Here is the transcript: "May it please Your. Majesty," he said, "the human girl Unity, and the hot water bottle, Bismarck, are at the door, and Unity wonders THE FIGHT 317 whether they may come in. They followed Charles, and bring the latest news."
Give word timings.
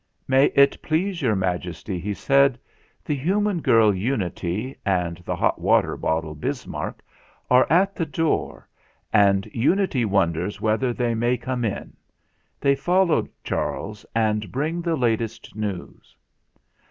"May 0.27 0.45
it 0.55 0.81
please 0.81 1.21
Your. 1.21 1.35
Majesty," 1.35 1.99
he 1.99 2.15
said, 2.15 2.57
"the 3.05 3.13
human 3.15 3.59
girl 3.61 3.93
Unity, 3.93 4.75
and 4.83 5.17
the 5.17 5.35
hot 5.35 5.61
water 5.61 5.95
bottle, 5.95 6.33
Bismarck, 6.33 7.03
are 7.51 7.67
at 7.71 7.95
the 7.95 8.07
door, 8.07 8.67
and 9.13 9.45
Unity 9.53 10.03
wonders 10.05 10.55
THE 10.57 10.61
FIGHT 10.61 10.79
317 10.79 10.89
whether 10.89 10.93
they 10.93 11.13
may 11.13 11.37
come 11.37 11.63
in. 11.63 11.95
They 12.59 12.73
followed 12.73 13.29
Charles, 13.43 14.03
and 14.15 14.51
bring 14.51 14.81
the 14.81 14.95
latest 14.95 15.55
news." 15.55 16.17